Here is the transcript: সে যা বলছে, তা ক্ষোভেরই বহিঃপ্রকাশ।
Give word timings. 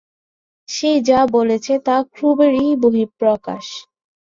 সে 0.69 0.91
যা 1.01 1.19
বলছে, 1.35 1.73
তা 1.85 1.95
ক্ষোভেরই 2.13 2.67
বহিঃপ্রকাশ। 2.81 3.65